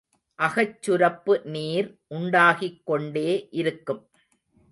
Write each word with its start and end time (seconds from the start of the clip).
அகச்சுரப்பு 0.39 1.33
நீர் 1.45 1.89
உண்டாகிக்கொண்டே 2.09 3.29
இருக்கும். 3.51 4.01